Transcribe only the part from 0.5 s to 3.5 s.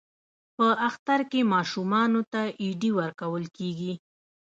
په اختر کې ماشومانو ته ایډي ورکول